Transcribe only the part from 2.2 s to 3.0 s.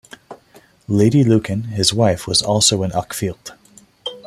was also in